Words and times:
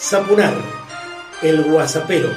Zapunar, 0.00 0.54
el 1.42 1.64
guasapero. 1.64 2.30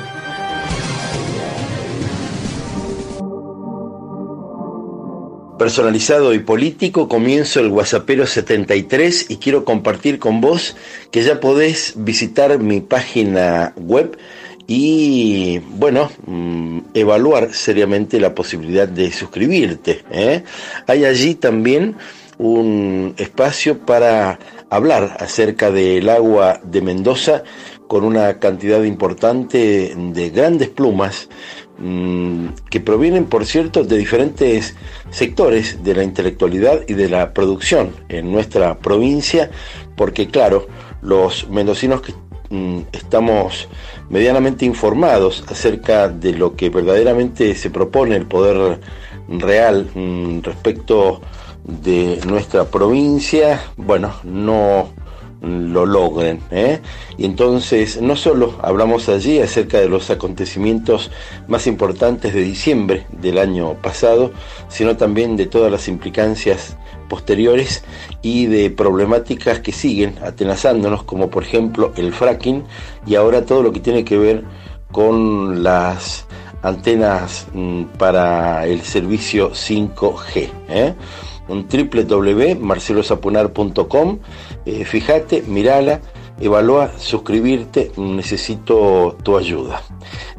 Personalizado 5.60 6.34
y 6.34 6.40
político, 6.40 7.08
comienzo 7.08 7.60
el 7.60 7.70
Guasapero 7.70 8.26
73 8.26 9.28
y 9.30 9.38
quiero 9.38 9.64
compartir 9.64 10.18
con 10.18 10.42
vos 10.42 10.76
que 11.12 11.22
ya 11.22 11.40
podés 11.40 11.94
visitar 11.98 12.58
mi 12.58 12.82
página 12.82 13.74
web 13.78 14.18
y 14.66 15.60
bueno, 15.60 16.10
mm, 16.26 16.80
evaluar 16.96 17.54
seriamente 17.54 18.20
la 18.20 18.34
posibilidad 18.34 18.88
de 18.88 19.12
suscribirte. 19.12 20.04
¿eh? 20.10 20.44
Hay 20.88 21.06
allí 21.06 21.36
también 21.36 21.96
un 22.40 23.14
espacio 23.18 23.78
para 23.78 24.40
hablar 24.72 25.18
acerca 25.20 25.70
del 25.70 26.10
agua 26.10 26.62
de 26.64 26.82
Mendoza 26.82 27.44
con 27.88 28.06
una 28.06 28.40
cantidad 28.40 28.82
importante 28.84 29.94
de 29.96 30.30
grandes 30.30 30.70
plumas 30.70 31.28
mm, 31.78 32.48
que 32.70 32.80
provienen, 32.80 33.26
por 33.26 33.46
cierto, 33.46 33.84
de 33.84 33.98
diferentes 33.98 34.76
sectores 35.10 35.84
de 35.84 35.94
la 35.94 36.04
intelectualidad 36.04 36.84
y 36.88 36.94
de 36.94 37.10
la 37.10 37.34
producción 37.34 37.92
en 38.08 38.32
nuestra 38.32 38.80
provincia, 38.80 39.52
porque 39.98 40.28
claro, 40.28 40.68
los 41.02 41.50
mendocinos 41.50 42.02
que 42.02 42.14
mm, 42.50 42.84
estamos 42.94 43.68
medianamente 44.10 44.64
informados 44.64 45.44
acerca 45.50 46.08
de 46.08 46.32
lo 46.32 46.56
que 46.56 46.70
verdaderamente 46.70 47.56
se 47.56 47.70
propone 47.72 48.16
el 48.16 48.26
poder 48.26 48.80
real 49.28 49.90
mm, 49.94 50.44
respecto 50.44 51.20
de 51.64 52.20
nuestra 52.26 52.66
provincia, 52.66 53.62
bueno, 53.78 54.14
no 54.24 54.90
lo 55.42 55.86
logren. 55.86 56.40
¿eh? 56.52 56.80
Y 57.18 57.26
entonces 57.26 58.02
no 58.02 58.16
solo 58.16 58.56
hablamos 58.62 59.10
allí 59.10 59.40
acerca 59.40 59.80
de 59.80 59.90
los 59.90 60.10
acontecimientos 60.10 61.12
más 61.48 61.68
importantes 61.68 62.34
de 62.34 62.42
diciembre 62.42 63.06
del 63.12 63.38
año 63.38 63.74
pasado, 63.82 64.32
sino 64.70 64.98
también 64.98 65.36
de 65.38 65.48
todas 65.48 65.72
las 65.72 65.88
implicancias 65.88 66.78
posteriores 67.10 67.84
y 68.22 68.46
de 68.46 68.70
problemáticas 68.70 69.60
que 69.60 69.72
siguen 69.72 70.16
atenazándonos, 70.24 71.04
como 71.04 71.30
por 71.30 71.44
ejemplo 71.44 71.92
el 71.98 72.14
fracking 72.14 72.64
y 73.06 73.16
ahora 73.16 73.46
todo 73.46 73.64
lo 73.64 73.72
que 73.72 73.80
tiene 73.80 74.06
que 74.06 74.18
ver 74.18 74.46
con 74.92 75.64
las 75.64 76.26
antenas 76.62 77.48
mm, 77.54 77.84
para 77.98 78.66
el 78.68 78.82
servicio 78.82 79.52
5G. 79.52 80.50
¿eh? 80.70 80.94
Un 81.48 81.68
www.marcelosapunar.com. 81.68 84.20
Eh, 84.66 84.86
fíjate, 84.86 85.44
mirala, 85.48 86.02
evalúa, 86.40 86.92
suscribirte, 86.98 87.92
necesito 87.98 89.18
tu 89.24 89.38
ayuda. 89.38 89.82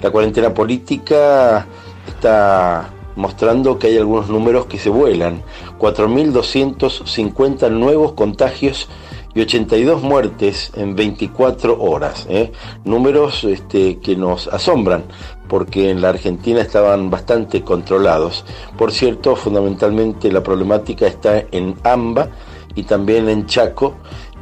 La 0.00 0.11
cuarentena 0.11 0.55
política 0.55 1.67
está 2.08 2.91
mostrando 3.17 3.78
que 3.78 3.89
hay 3.89 3.98
algunos 3.98 4.28
números 4.28 4.67
que 4.67 4.78
se 4.78 4.91
vuelan. 4.91 5.42
4.250 5.78 7.70
nuevos 7.70 8.12
contagios 8.12 8.89
y 9.34 9.41
82 9.41 10.02
muertes 10.02 10.72
en 10.77 10.94
24 10.94 11.80
horas. 11.83 12.27
¿eh? 12.28 12.52
Números 12.84 13.44
este, 13.44 13.98
que 13.98 14.16
nos 14.16 14.48
asombran 14.48 15.05
porque 15.48 15.91
en 15.91 16.00
la 16.00 16.11
Argentina 16.11 16.61
estaban 16.61 17.11
bastante 17.11 17.62
controlados. 17.62 18.44
Por 18.78 18.92
cierto, 18.92 19.36
fundamentalmente 19.36 20.33
la 20.33 20.42
problemática 20.42 21.06
está 21.06 21.44
en 21.50 21.74
AMBA 21.84 22.28
y 22.74 22.84
también 22.84 23.28
en 23.28 23.47
Chaco 23.47 23.94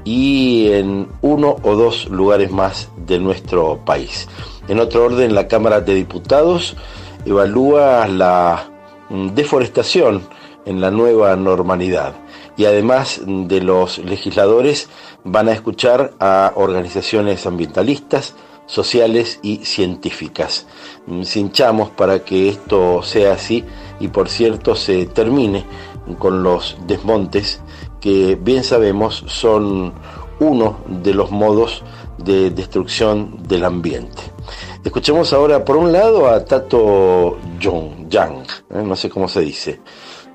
y 0.04 0.68
en 0.70 1.08
uno 1.20 1.56
o 1.62 1.74
dos 1.74 2.08
lugares 2.08 2.50
más 2.50 2.90
de 2.96 3.18
nuestro 3.18 3.78
país. 3.84 4.28
En 4.68 4.78
otro 4.78 5.04
orden, 5.04 5.34
la 5.34 5.48
Cámara 5.48 5.80
de 5.80 5.94
Diputados 5.94 6.76
evalúa 7.24 8.06
la 8.06 8.70
mm, 9.08 9.30
deforestación 9.30 10.22
en 10.64 10.80
la 10.80 10.90
nueva 10.90 11.34
normalidad 11.36 12.14
y 12.60 12.66
además 12.66 13.22
de 13.24 13.62
los 13.62 13.96
legisladores 14.00 14.90
van 15.24 15.48
a 15.48 15.52
escuchar 15.52 16.12
a 16.20 16.52
organizaciones 16.56 17.46
ambientalistas, 17.46 18.34
sociales 18.66 19.40
y 19.42 19.64
científicas. 19.64 20.66
Cinchamos 21.24 21.88
para 21.88 22.22
que 22.22 22.50
esto 22.50 23.02
sea 23.02 23.32
así 23.32 23.64
y 23.98 24.08
por 24.08 24.28
cierto 24.28 24.76
se 24.76 25.06
termine 25.06 25.64
con 26.18 26.42
los 26.42 26.76
desmontes 26.86 27.62
que 27.98 28.36
bien 28.38 28.62
sabemos 28.62 29.24
son 29.26 29.94
uno 30.38 30.80
de 30.86 31.14
los 31.14 31.30
modos 31.30 31.82
de 32.18 32.50
destrucción 32.50 33.42
del 33.48 33.64
ambiente. 33.64 34.20
Escuchemos 34.84 35.32
ahora 35.32 35.64
por 35.64 35.78
un 35.78 35.92
lado 35.92 36.28
a 36.28 36.44
Tato 36.44 37.38
Jung, 37.62 38.06
Yang, 38.10 38.42
¿eh? 38.68 38.82
no 38.84 38.96
sé 38.96 39.08
cómo 39.08 39.28
se 39.28 39.40
dice, 39.40 39.80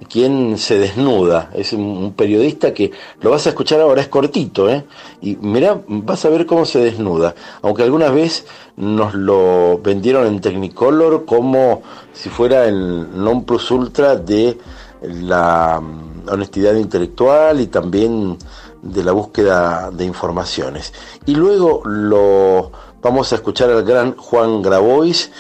quien 0.10 0.58
se 0.58 0.78
desnuda. 0.78 1.52
Es 1.54 1.74
un 1.74 2.14
periodista 2.14 2.74
que 2.74 2.92
lo 3.22 3.32
vas 3.32 3.46
a 3.46 3.50
escuchar 3.50 3.82
ahora, 3.82 4.02
es 4.02 4.08
cortito, 4.08 4.70
¿eh? 4.70 4.86
Y 5.22 5.36
mira, 5.38 5.82
vas 5.88 6.26
a 6.26 6.30
ver 6.30 6.46
cómo 6.46 6.66
se 6.66 6.80
desnuda. 6.80 7.36
Aunque 7.62 7.84
alguna 7.84 8.10
vez 8.10 8.46
nos 8.78 9.14
lo 9.14 9.80
vendieron 9.80 10.28
en 10.28 10.42
Technicolor 10.42 11.26
como 11.26 11.82
si 12.14 12.30
fuera 12.30 12.66
el 12.66 13.08
non 13.16 13.46
plus 13.46 13.72
ultra 13.72 14.16
de 14.16 14.58
la 15.02 15.80
mm, 15.82 16.30
honestidad 16.30 16.76
intelectual 16.76 17.62
y 17.62 17.68
también 17.68 18.38
de 18.82 19.04
la 19.04 19.12
búsqueda 19.12 19.90
de 19.92 20.06
informaciones. 20.06 20.94
Y 21.26 21.36
luego 21.36 21.82
lo 21.86 22.72
vamos 23.06 23.32
a 23.32 23.36
escuchar 23.36 23.70
al 23.70 23.84
gran 23.84 24.18
Juan 24.18 24.64
Grabois, 24.64 25.32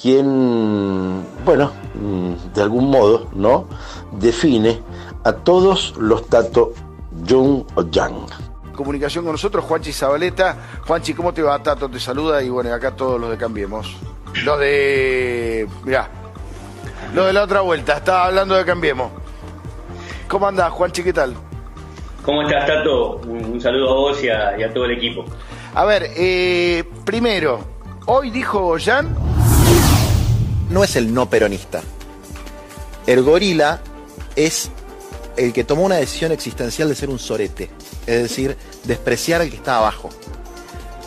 quien, 0.00 1.26
bueno, 1.44 1.72
mm, 1.94 2.54
de 2.54 2.62
algún 2.62 2.88
modo, 2.88 3.26
¿no? 3.34 3.66
Define 4.12 4.80
a 5.24 5.32
todos 5.32 5.96
los 5.98 6.28
Tato 6.28 6.72
Jung 7.28 7.64
o 7.74 7.82
Yang. 7.90 8.26
Comunicación 8.76 9.24
con 9.24 9.32
nosotros, 9.32 9.64
Juanchi 9.64 9.92
Zabaleta. 9.92 10.56
Juanchi, 10.86 11.12
¿cómo 11.12 11.34
te 11.34 11.42
va? 11.42 11.60
Tato 11.60 11.88
te 11.88 11.98
saluda 11.98 12.40
y 12.44 12.48
bueno, 12.48 12.72
acá 12.72 12.92
todos 12.94 13.20
los 13.20 13.28
de 13.28 13.36
Cambiemos. 13.36 13.96
Los 14.44 14.60
de. 14.60 15.68
Mirá. 15.82 16.08
Los 17.12 17.26
de 17.26 17.32
la 17.32 17.42
otra 17.42 17.62
vuelta, 17.62 17.96
estaba 17.96 18.26
hablando 18.26 18.54
de 18.54 18.64
Cambiemos. 18.64 19.10
¿Cómo 20.28 20.46
andás, 20.46 20.70
Juanchi? 20.70 21.02
¿Qué 21.02 21.12
tal? 21.12 21.34
¿Cómo 22.24 22.42
estás, 22.42 22.68
Tato? 22.68 23.16
Un, 23.26 23.60
saludo 23.60 23.90
a 23.90 23.94
vos 23.94 24.22
y 24.22 24.28
a 24.28 24.72
todo 24.72 24.84
el 24.84 24.92
equipo. 24.92 25.24
A 25.74 25.84
ver, 25.84 26.10
eh, 26.16 26.84
primero, 27.04 27.64
hoy 28.06 28.30
dijo 28.30 28.76
Jan. 28.82 29.14
No 30.68 30.82
es 30.82 30.96
el 30.96 31.14
no 31.14 31.30
peronista. 31.30 31.80
El 33.06 33.22
gorila 33.22 33.80
es 34.34 34.70
el 35.36 35.52
que 35.52 35.62
tomó 35.62 35.84
una 35.84 35.96
decisión 35.96 36.32
existencial 36.32 36.88
de 36.88 36.96
ser 36.96 37.08
un 37.08 37.20
sorete, 37.20 37.70
es 38.06 38.22
decir, 38.22 38.56
despreciar 38.84 39.42
al 39.42 39.50
que 39.50 39.56
está 39.56 39.78
abajo. 39.78 40.10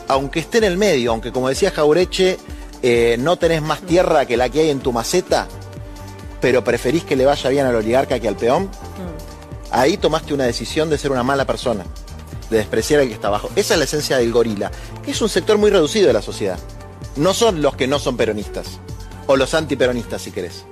Aunque 0.07 0.39
esté 0.39 0.59
en 0.59 0.65
el 0.65 0.77
medio, 0.77 1.11
aunque 1.11 1.33
como 1.33 1.49
decía 1.49 1.71
Jaureche, 1.71 2.37
eh, 2.81 3.17
no 3.19 3.37
tenés 3.37 3.61
más 3.61 3.81
tierra 3.81 4.25
que 4.25 4.37
la 4.37 4.49
que 4.49 4.61
hay 4.61 4.69
en 4.69 4.79
tu 4.79 4.93
maceta, 4.93 5.47
pero 6.39 6.63
preferís 6.63 7.03
que 7.03 7.17
le 7.17 7.25
vaya 7.25 7.49
bien 7.49 7.65
al 7.65 7.75
oligarca 7.75 8.19
que 8.19 8.27
al 8.27 8.35
peón, 8.37 8.63
mm. 8.63 9.71
ahí 9.71 9.97
tomaste 9.97 10.33
una 10.33 10.45
decisión 10.45 10.89
de 10.89 10.97
ser 10.97 11.11
una 11.11 11.23
mala 11.23 11.45
persona 11.45 11.83
de 12.53 12.59
despreciar 12.59 13.01
al 13.01 13.07
que 13.07 13.13
está 13.13 13.27
abajo. 13.27 13.49
Esa 13.55 13.73
es 13.73 13.77
la 13.79 13.85
esencia 13.85 14.17
del 14.17 14.31
gorila, 14.31 14.71
que 15.03 15.11
es 15.11 15.21
un 15.21 15.29
sector 15.29 15.57
muy 15.57 15.71
reducido 15.71 16.07
de 16.07 16.13
la 16.13 16.21
sociedad. 16.21 16.59
No 17.15 17.33
son 17.33 17.61
los 17.61 17.75
que 17.75 17.87
no 17.87 17.99
son 17.99 18.15
peronistas, 18.15 18.79
o 19.27 19.35
los 19.35 19.53
antiperonistas 19.53 20.21
si 20.21 20.31
querés. 20.31 20.63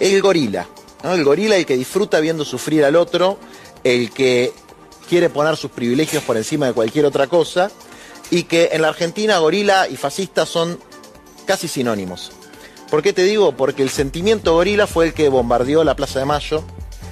El 0.00 0.22
gorila, 0.22 0.66
el 1.04 1.24
gorila 1.24 1.56
el 1.56 1.66
que 1.66 1.76
disfruta 1.76 2.20
viendo 2.20 2.44
sufrir 2.44 2.84
al 2.84 2.96
otro, 2.96 3.38
el 3.84 4.10
que 4.10 4.52
quiere 5.08 5.28
poner 5.28 5.56
sus 5.56 5.70
privilegios 5.70 6.22
por 6.22 6.36
encima 6.36 6.66
de 6.66 6.72
cualquier 6.72 7.04
otra 7.04 7.26
cosa, 7.26 7.70
y 8.30 8.44
que 8.44 8.70
en 8.72 8.82
la 8.82 8.88
Argentina 8.88 9.38
gorila 9.38 9.88
y 9.88 9.96
fascista 9.96 10.46
son 10.46 10.78
casi 11.46 11.66
sinónimos. 11.66 12.32
¿Por 12.90 13.02
qué 13.02 13.12
te 13.12 13.24
digo? 13.24 13.52
Porque 13.52 13.82
el 13.82 13.90
sentimiento 13.90 14.54
gorila 14.54 14.86
fue 14.86 15.06
el 15.06 15.14
que 15.14 15.28
bombardeó 15.28 15.84
la 15.84 15.96
Plaza 15.96 16.20
de 16.20 16.24
Mayo, 16.24 16.64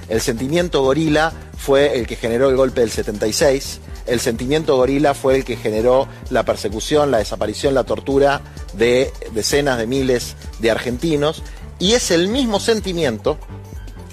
el 0.09 0.21
sentimiento 0.21 0.83
gorila 0.83 1.33
fue 1.57 1.99
el 1.99 2.07
que 2.07 2.17
generó 2.17 2.49
el 2.49 2.57
golpe 2.57 2.81
del 2.81 2.91
76, 2.91 3.81
el 4.07 4.21
sentimiento 4.21 4.77
gorila 4.77 5.15
fue 5.15 5.37
el 5.37 5.45
que 5.45 5.57
generó 5.57 6.09
la 6.31 6.45
persecución, 6.45 7.11
la 7.11 7.19
desaparición, 7.19 7.75
la 7.75 7.85
tortura 7.85 8.41
de 8.75 9.13
decenas 9.33 9.79
de 9.79 9.87
miles 9.87 10.37
de 10.61 10.71
argentinos. 10.71 11.43
Y 11.79 11.93
es 11.93 12.11
el 12.11 12.29
mismo 12.29 12.61
sentimiento, 12.61 13.39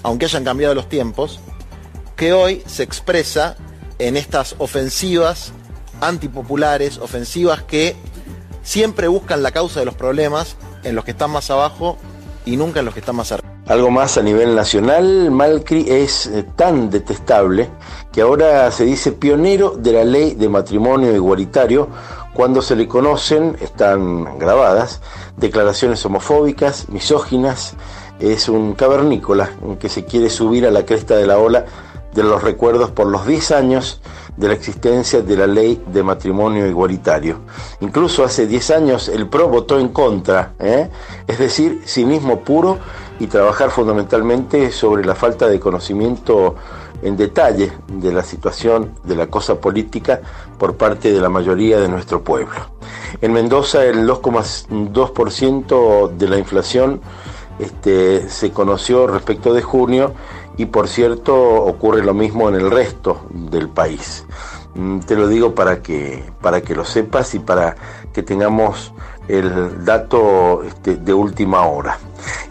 aunque 0.02 0.26
hayan 0.26 0.44
cambiado 0.44 0.74
los 0.74 0.88
tiempos, 0.88 1.40
que 2.16 2.32
hoy 2.32 2.62
se 2.66 2.82
expresa 2.82 3.56
en 3.98 4.16
estas 4.16 4.56
ofensivas 4.58 5.52
antipopulares, 6.00 6.98
ofensivas 6.98 7.62
que 7.62 7.96
siempre 8.62 9.08
buscan 9.08 9.42
la 9.42 9.52
causa 9.52 9.80
de 9.80 9.86
los 9.86 9.94
problemas 9.94 10.56
en 10.82 10.94
los 10.94 11.04
que 11.04 11.12
están 11.12 11.30
más 11.30 11.50
abajo 11.50 11.96
y 12.44 12.56
nunca 12.56 12.80
en 12.80 12.86
los 12.86 12.94
que 12.94 13.00
están 13.00 13.16
más 13.16 13.32
arriba. 13.32 13.43
Algo 13.66 13.90
más 13.90 14.18
a 14.18 14.22
nivel 14.22 14.54
nacional, 14.54 15.30
Malcri 15.30 15.86
es 15.88 16.26
eh, 16.26 16.44
tan 16.54 16.90
detestable 16.90 17.70
que 18.12 18.20
ahora 18.20 18.70
se 18.70 18.84
dice 18.84 19.12
pionero 19.12 19.70
de 19.70 19.92
la 19.92 20.04
ley 20.04 20.34
de 20.34 20.50
matrimonio 20.50 21.14
igualitario 21.14 21.88
cuando 22.34 22.60
se 22.60 22.76
le 22.76 22.86
conocen, 22.86 23.56
están 23.62 24.38
grabadas, 24.38 25.00
declaraciones 25.38 26.04
homofóbicas, 26.04 26.90
misóginas, 26.90 27.74
es 28.20 28.50
un 28.50 28.74
cavernícola 28.74 29.50
que 29.80 29.88
se 29.88 30.04
quiere 30.04 30.28
subir 30.28 30.66
a 30.66 30.70
la 30.70 30.84
cresta 30.84 31.16
de 31.16 31.26
la 31.26 31.38
ola 31.38 31.64
de 32.12 32.22
los 32.22 32.42
recuerdos 32.42 32.90
por 32.90 33.06
los 33.06 33.26
10 33.26 33.50
años 33.52 34.00
de 34.36 34.48
la 34.48 34.54
existencia 34.54 35.20
de 35.22 35.36
la 35.36 35.46
ley 35.46 35.82
de 35.86 36.02
matrimonio 36.02 36.66
igualitario. 36.66 37.38
Incluso 37.80 38.24
hace 38.24 38.46
10 38.46 38.70
años 38.70 39.08
el 39.08 39.28
PRO 39.28 39.48
votó 39.48 39.78
en 39.78 39.88
contra, 39.88 40.52
¿eh? 40.58 40.90
es 41.26 41.38
decir, 41.38 41.82
cinismo 41.86 42.40
puro 42.40 42.78
y 43.18 43.26
trabajar 43.26 43.70
fundamentalmente 43.70 44.70
sobre 44.72 45.04
la 45.04 45.14
falta 45.14 45.48
de 45.48 45.60
conocimiento 45.60 46.54
en 47.02 47.16
detalle 47.16 47.72
de 47.88 48.12
la 48.12 48.22
situación 48.22 48.92
de 49.04 49.14
la 49.14 49.28
cosa 49.28 49.60
política 49.60 50.20
por 50.58 50.76
parte 50.76 51.12
de 51.12 51.20
la 51.20 51.28
mayoría 51.28 51.78
de 51.78 51.88
nuestro 51.88 52.22
pueblo. 52.22 52.54
En 53.20 53.32
Mendoza 53.32 53.84
el 53.84 54.08
2,2% 54.08 56.10
de 56.10 56.28
la 56.28 56.38
inflación 56.38 57.00
este, 57.58 58.28
se 58.28 58.50
conoció 58.50 59.06
respecto 59.06 59.54
de 59.54 59.62
junio 59.62 60.12
y 60.56 60.66
por 60.66 60.88
cierto 60.88 61.36
ocurre 61.36 62.04
lo 62.04 62.14
mismo 62.14 62.48
en 62.48 62.56
el 62.56 62.70
resto 62.70 63.26
del 63.30 63.68
país. 63.68 64.24
Mm, 64.74 65.00
te 65.00 65.14
lo 65.14 65.28
digo 65.28 65.54
para 65.54 65.82
que, 65.82 66.24
para 66.40 66.60
que 66.60 66.74
lo 66.74 66.84
sepas 66.84 67.34
y 67.34 67.38
para 67.38 67.76
que 68.12 68.22
tengamos 68.22 68.92
el 69.28 69.84
dato 69.84 70.62
este, 70.64 70.96
de 70.96 71.14
última 71.14 71.66
hora. 71.66 71.98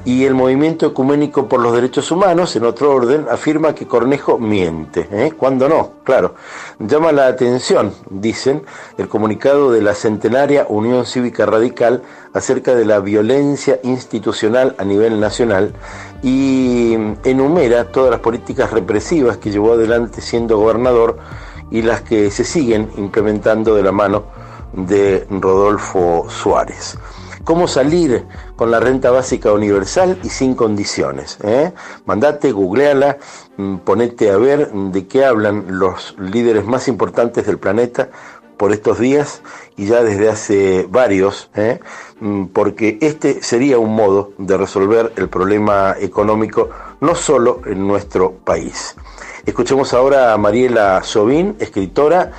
Y 0.05 0.25
el 0.25 0.33
movimiento 0.33 0.85
ecuménico 0.85 1.47
por 1.47 1.59
los 1.59 1.73
derechos 1.73 2.11
humanos, 2.11 2.55
en 2.55 2.65
otro 2.65 2.93
orden, 2.93 3.25
afirma 3.29 3.73
que 3.73 3.87
Cornejo 3.87 4.37
miente. 4.37 5.07
¿eh? 5.11 5.33
Cuando 5.37 5.69
no, 5.69 5.91
claro. 6.03 6.35
Llama 6.79 7.11
la 7.11 7.27
atención, 7.27 7.93
dicen, 8.09 8.63
el 8.97 9.07
comunicado 9.07 9.71
de 9.71 9.81
la 9.81 9.93
centenaria 9.93 10.65
Unión 10.67 11.05
Cívica 11.05 11.45
Radical 11.45 12.03
acerca 12.33 12.75
de 12.75 12.85
la 12.85 12.99
violencia 12.99 13.79
institucional 13.83 14.75
a 14.77 14.83
nivel 14.83 15.19
nacional 15.19 15.73
y 16.21 16.93
enumera 17.23 17.91
todas 17.91 18.11
las 18.11 18.19
políticas 18.19 18.71
represivas 18.71 19.37
que 19.37 19.51
llevó 19.51 19.73
adelante 19.73 20.21
siendo 20.21 20.57
gobernador 20.57 21.17
y 21.73 21.81
las 21.81 22.01
que 22.01 22.31
se 22.31 22.45
siguen 22.45 22.89
implementando 22.95 23.75
de 23.75 23.83
la 23.83 23.91
mano 23.91 24.23
de 24.73 25.27
Rodolfo 25.29 26.27
Suárez. 26.29 26.97
¿Cómo 27.43 27.67
salir 27.67 28.25
con 28.55 28.71
la 28.71 28.79
renta 28.79 29.11
básica 29.11 29.51
universal 29.51 30.17
y 30.23 30.29
sin 30.29 30.55
condiciones? 30.55 31.39
Eh? 31.43 31.73
Mandate, 32.05 32.53
googleala, 32.53 33.17
mm, 33.57 33.77
ponete 33.77 34.29
a 34.29 34.37
ver 34.37 34.71
de 34.71 35.07
qué 35.07 35.25
hablan 35.25 35.65
los 35.67 36.15
líderes 36.17 36.63
más 36.65 36.87
importantes 36.87 37.45
del 37.45 37.57
planeta 37.57 38.09
por 38.55 38.71
estos 38.71 38.99
días 38.99 39.41
y 39.75 39.87
ya 39.87 40.03
desde 40.03 40.29
hace 40.29 40.87
varios, 40.89 41.49
¿eh? 41.55 41.79
mm, 42.21 42.45
porque 42.45 42.97
este 43.01 43.43
sería 43.43 43.79
un 43.79 43.93
modo 43.93 44.31
de 44.37 44.55
resolver 44.55 45.11
el 45.17 45.27
problema 45.27 45.95
económico 45.99 46.69
no 47.01 47.15
solo 47.15 47.61
en 47.65 47.85
nuestro 47.85 48.31
país. 48.31 48.95
Escuchemos 49.45 49.93
ahora 49.93 50.33
a 50.33 50.37
Mariela 50.37 51.03
Sobín, 51.03 51.57
escritora, 51.59 52.31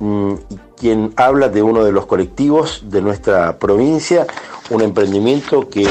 mm, 0.00 0.32
quien 0.76 1.12
habla 1.16 1.48
de 1.48 1.62
uno 1.62 1.84
de 1.84 1.92
los 1.92 2.06
colectivos 2.06 2.82
de 2.86 3.00
nuestra 3.00 3.60
provincia, 3.60 4.26
un 4.70 4.82
emprendimiento 4.82 5.68
que 5.68 5.86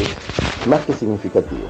más 0.68 0.82
que 0.82 0.92
significativo. 0.92 1.62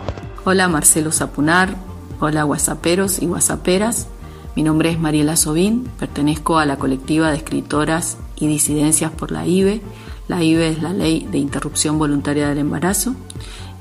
Hola 0.46 0.68
Marcelo 0.68 1.12
Zapunar, 1.12 1.76
hola 2.20 2.42
guasaperos 2.42 3.22
y 3.22 3.28
guasaperas. 3.28 4.08
Mi 4.56 4.64
nombre 4.64 4.90
es 4.90 5.00
Mariela 5.00 5.36
Sobín, 5.36 5.88
pertenezco 6.00 6.58
a 6.58 6.66
la 6.66 6.78
colectiva 6.78 7.30
de 7.30 7.38
escritoras 7.38 8.18
y 8.36 8.48
disidencias 8.48 9.12
por 9.12 9.32
la 9.32 9.46
IBE. 9.46 9.82
La 10.28 10.42
IBE 10.42 10.70
es 10.70 10.82
la 10.82 10.94
Ley 10.94 11.28
de 11.32 11.38
Interrupción 11.38 12.00
Voluntaria 12.00 12.50
del 12.50 12.58
Embarazo 12.58 13.14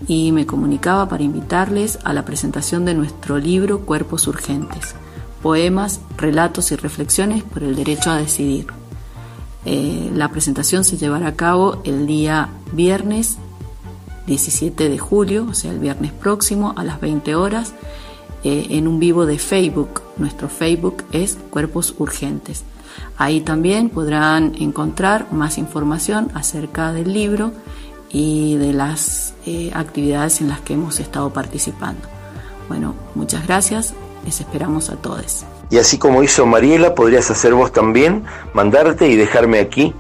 y 0.07 0.33
me 0.33 0.45
comunicaba 0.45 1.09
para 1.09 1.23
invitarles 1.23 1.99
a 2.05 2.12
la 2.12 2.27
presentación 2.27 2.85
de 2.85 2.95
nuestro 2.95 3.39
libro 3.39 3.81
Cuerpos 3.81 4.29
Urgentes, 4.29 4.95
poemas, 5.47 6.01
relatos 6.17 6.73
y 6.73 6.75
reflexiones 6.75 7.45
por 7.45 7.63
el 7.63 7.77
derecho 7.77 8.11
a 8.11 8.17
decidir. 8.17 8.67
Eh, 9.65 10.11
la 10.13 10.29
presentación 10.29 10.83
se 10.83 10.97
llevará 10.97 11.29
a 11.29 11.37
cabo 11.37 11.81
el 11.85 12.05
día 12.09 12.49
viernes 12.73 13.39
17 14.27 14.89
de 14.89 14.99
julio, 14.99 15.47
o 15.49 15.55
sea, 15.55 15.71
el 15.71 15.79
viernes 15.79 16.11
próximo 16.11 16.75
a 16.77 16.83
las 16.83 17.01
20 17.01 17.37
horas, 17.37 17.75
eh, 18.43 18.67
en 18.71 18.89
un 18.89 18.99
vivo 18.99 19.25
de 19.25 19.39
Facebook. 19.39 20.03
Nuestro 20.17 20.49
Facebook 20.49 21.05
es 21.13 21.39
Cuerpos 21.51 21.95
Urgentes. 21.97 22.65
Ahí 23.17 23.41
también 23.41 23.89
podrán 23.89 24.53
encontrar 24.59 25.33
más 25.33 25.59
información 25.59 26.29
acerca 26.35 26.93
del 26.93 27.13
libro 27.13 27.53
y 28.11 28.57
de 28.57 28.73
las 28.73 29.35
eh, 29.47 29.71
actividades 29.75 30.41
en 30.41 30.49
las 30.49 30.61
que 30.63 30.75
hemos 30.75 30.99
estado 30.99 31.33
participando. 31.33 32.03
Bueno, 32.69 32.97
muchas 33.15 33.47
gracias, 33.47 33.95
les 34.26 34.40
esperamos 34.40 34.90
a 34.90 34.96
todos. 34.96 35.46
Y 35.70 35.78
así 35.78 35.99
como 35.99 36.23
hizo 36.23 36.44
Mariela, 36.46 36.94
podrías 36.94 37.31
hacer 37.31 37.55
vos 37.55 37.73
también, 37.73 38.25
mandarte 38.52 39.08
y 39.08 39.17
dejarme 39.17 39.61
aquí 39.61 39.94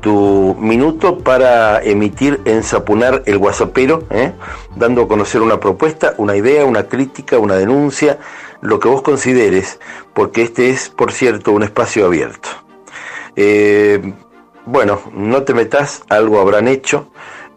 tu 0.00 0.54
minuto 0.60 1.18
para 1.18 1.82
emitir 1.82 2.40
en 2.44 2.62
Sapunar 2.62 3.22
el 3.26 3.38
Guasapero, 3.38 4.04
¿eh? 4.10 4.32
dando 4.76 5.02
a 5.02 5.08
conocer 5.08 5.40
una 5.42 5.58
propuesta, 5.58 6.14
una 6.18 6.36
idea, 6.36 6.64
una 6.64 6.84
crítica, 6.84 7.38
una 7.38 7.56
denuncia, 7.56 8.18
lo 8.60 8.78
que 8.78 8.88
vos 8.88 9.02
consideres, 9.02 9.80
porque 10.14 10.42
este 10.42 10.70
es, 10.70 10.88
por 10.88 11.12
cierto, 11.12 11.52
un 11.52 11.62
espacio 11.62 12.06
abierto. 12.06 12.48
Eh, 13.36 14.14
bueno, 14.66 15.00
no 15.12 15.42
te 15.42 15.54
metas, 15.54 16.02
algo 16.08 16.40
habrán 16.40 16.68
hecho, 16.68 17.08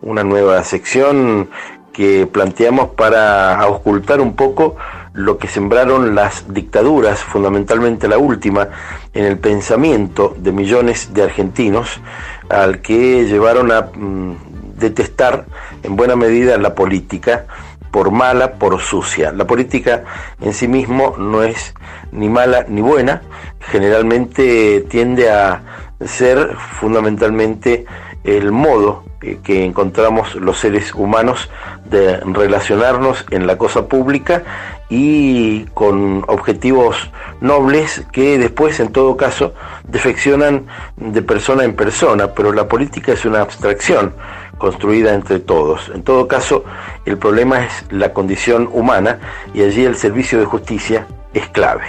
una 0.02 0.24
nueva 0.24 0.64
sección 0.64 1.50
que 1.94 2.28
planteamos 2.28 2.90
para 2.90 3.60
auscultar 3.62 4.20
un 4.20 4.36
poco 4.36 4.76
lo 5.16 5.38
que 5.38 5.48
sembraron 5.48 6.14
las 6.14 6.54
dictaduras, 6.54 7.20
fundamentalmente 7.20 8.08
la 8.08 8.18
última, 8.18 8.68
en 9.14 9.24
el 9.24 9.40
pensamiento 9.40 10.36
de 10.38 10.52
millones 10.52 11.14
de 11.14 11.24
argentinos, 11.24 12.02
al 12.50 12.82
que 12.82 13.26
llevaron 13.26 13.72
a 13.72 13.90
mm, 13.94 14.36
detestar 14.78 15.46
en 15.84 15.96
buena 15.96 16.18
medida 16.18 16.58
la 16.58 16.76
política, 16.76 17.46
por 17.92 18.12
mala, 18.12 18.56
por 18.56 18.82
sucia. 18.82 19.32
La 19.32 19.48
política 19.48 20.04
en 20.42 20.54
sí 20.54 20.68
mismo 20.68 21.16
no 21.18 21.44
es 21.44 21.74
ni 22.12 22.28
mala 22.28 22.66
ni 22.68 22.82
buena, 22.82 23.22
generalmente 23.62 24.86
tiende 24.90 25.32
a 25.32 25.62
ser 26.04 26.58
fundamentalmente 26.58 27.86
el 28.26 28.52
modo 28.52 29.06
que 29.44 29.64
encontramos 29.64 30.36
los 30.36 30.60
seres 30.60 30.94
humanos 30.94 31.50
de 31.90 32.18
relacionarnos 32.18 33.26
en 33.32 33.48
la 33.48 33.58
cosa 33.58 33.88
pública 33.88 34.44
y 34.90 35.66
con 35.74 36.24
objetivos 36.28 37.10
nobles 37.42 38.04
que 38.12 38.38
después 38.38 38.80
en 38.80 38.92
todo 38.92 39.18
caso 39.18 39.54
defeccionan 39.88 40.68
de 40.98 41.22
persona 41.22 41.64
en 41.64 41.76
persona, 41.76 42.34
pero 42.34 42.54
la 42.54 42.68
política 42.68 43.14
es 43.14 43.26
una 43.26 43.42
abstracción 43.42 44.14
construida 44.58 45.14
entre 45.14 45.40
todos. 45.40 45.92
En 45.94 46.04
todo 46.04 46.28
caso, 46.28 46.64
el 47.06 47.18
problema 47.18 47.66
es 47.66 47.86
la 47.90 48.14
condición 48.14 48.70
humana 48.72 49.20
y 49.54 49.64
allí 49.64 49.84
el 49.84 49.96
servicio 49.96 50.40
de 50.40 50.46
justicia 50.46 51.08
es 51.34 51.48
clave. 51.50 51.84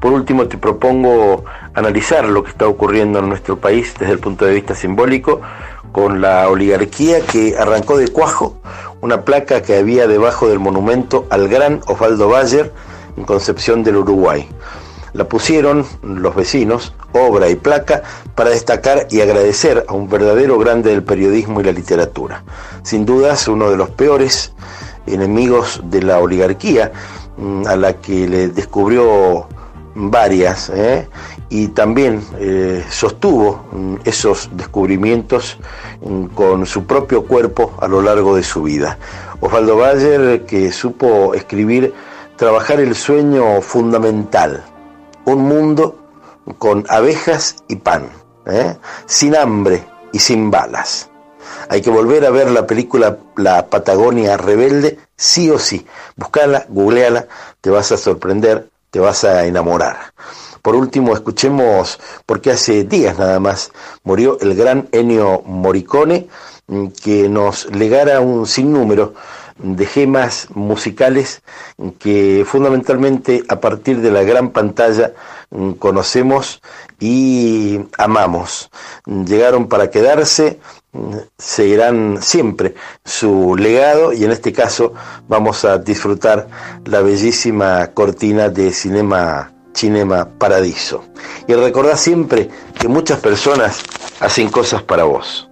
Por 0.00 0.12
último, 0.12 0.48
te 0.48 0.58
propongo 0.58 1.44
analizar 1.74 2.28
lo 2.28 2.42
que 2.42 2.50
está 2.50 2.66
ocurriendo 2.66 3.20
en 3.20 3.28
nuestro 3.28 3.58
país 3.58 3.94
desde 3.98 4.12
el 4.12 4.18
punto 4.18 4.44
de 4.44 4.54
vista 4.54 4.74
simbólico 4.74 5.40
con 5.92 6.20
la 6.20 6.48
oligarquía 6.48 7.20
que 7.20 7.56
arrancó 7.56 7.96
de 7.96 8.08
cuajo 8.08 8.58
una 9.02 9.24
placa 9.24 9.62
que 9.62 9.76
había 9.76 10.06
debajo 10.06 10.48
del 10.48 10.60
monumento 10.60 11.26
al 11.28 11.48
gran 11.48 11.80
Osvaldo 11.86 12.28
Bayer 12.28 12.72
en 13.16 13.24
Concepción 13.24 13.82
del 13.82 13.96
Uruguay. 13.96 14.48
La 15.12 15.24
pusieron 15.28 15.84
los 16.02 16.34
vecinos, 16.34 16.94
obra 17.12 17.50
y 17.50 17.56
placa, 17.56 18.02
para 18.36 18.50
destacar 18.50 19.08
y 19.10 19.20
agradecer 19.20 19.84
a 19.88 19.92
un 19.92 20.08
verdadero 20.08 20.56
grande 20.56 20.90
del 20.90 21.02
periodismo 21.02 21.60
y 21.60 21.64
la 21.64 21.72
literatura. 21.72 22.44
Sin 22.84 23.04
dudas, 23.04 23.48
uno 23.48 23.70
de 23.70 23.76
los 23.76 23.90
peores 23.90 24.52
enemigos 25.06 25.82
de 25.84 26.02
la 26.02 26.20
oligarquía, 26.20 26.92
mm, 27.36 27.66
a 27.66 27.76
la 27.76 27.94
que 27.94 28.28
le 28.28 28.48
descubrió 28.48 29.48
varias, 29.94 30.70
¿eh? 30.70 31.08
y 31.48 31.68
también 31.68 32.24
eh, 32.38 32.84
sostuvo 32.90 33.66
mm, 33.72 33.96
esos 34.04 34.50
descubrimientos 34.52 35.58
mm, 36.00 36.26
con 36.26 36.66
su 36.66 36.84
propio 36.84 37.24
cuerpo 37.24 37.74
a 37.80 37.88
lo 37.88 38.02
largo 38.02 38.36
de 38.36 38.42
su 38.42 38.62
vida. 38.62 38.98
Osvaldo 39.40 39.76
Bayer, 39.76 40.44
que 40.46 40.72
supo 40.72 41.34
escribir, 41.34 41.92
trabajar 42.36 42.80
el 42.80 42.94
sueño 42.94 43.60
fundamental, 43.60 44.64
un 45.24 45.42
mundo 45.42 45.98
con 46.58 46.84
abejas 46.88 47.56
y 47.68 47.76
pan, 47.76 48.08
¿eh? 48.46 48.76
sin 49.06 49.36
hambre 49.36 49.84
y 50.12 50.18
sin 50.18 50.50
balas. 50.50 51.08
Hay 51.68 51.80
que 51.82 51.90
volver 51.90 52.24
a 52.26 52.30
ver 52.30 52.50
la 52.50 52.66
película 52.66 53.18
La 53.36 53.66
Patagonia 53.66 54.36
Rebelde, 54.36 54.98
sí 55.16 55.50
o 55.50 55.58
sí. 55.58 55.86
Buscala, 56.16 56.66
googleala, 56.68 57.26
te 57.60 57.70
vas 57.70 57.92
a 57.92 57.96
sorprender, 57.96 58.68
te 58.92 59.00
vas 59.00 59.24
a 59.24 59.46
enamorar. 59.46 60.12
Por 60.60 60.76
último, 60.76 61.14
escuchemos, 61.14 61.98
porque 62.26 62.50
hace 62.52 62.84
días 62.84 63.18
nada 63.18 63.40
más 63.40 63.72
murió 64.04 64.38
el 64.40 64.54
gran 64.54 64.86
Ennio 64.92 65.42
Morricone, 65.46 66.28
mm, 66.68 66.88
que 67.02 67.28
nos 67.28 67.74
legara 67.74 68.20
un 68.20 68.46
sinnúmero 68.46 69.14
de 69.58 69.86
gemas 69.86 70.48
musicales 70.54 71.42
que 71.98 72.44
fundamentalmente 72.46 73.42
a 73.48 73.60
partir 73.60 74.00
de 74.00 74.10
la 74.10 74.22
gran 74.22 74.50
pantalla 74.50 75.12
mm, 75.50 75.72
conocemos 75.72 76.60
y 77.00 77.80
amamos. 77.98 78.70
Llegaron 79.06 79.68
para 79.68 79.90
quedarse, 79.90 80.58
mm, 80.92 81.16
seguirán 81.38 82.22
siempre 82.22 82.74
su 83.04 83.56
legado 83.56 84.12
y 84.12 84.24
en 84.24 84.30
este 84.30 84.52
caso 84.52 84.94
vamos 85.28 85.64
a 85.64 85.78
disfrutar 85.78 86.48
la 86.84 87.00
bellísima 87.00 87.88
cortina 87.88 88.48
de 88.48 88.72
Cinema, 88.72 89.52
Cinema 89.74 90.28
Paradiso. 90.38 91.04
Y 91.46 91.54
recordad 91.54 91.96
siempre 91.96 92.48
que 92.78 92.88
muchas 92.88 93.20
personas 93.20 93.82
hacen 94.20 94.48
cosas 94.50 94.82
para 94.82 95.04
vos. 95.04 95.51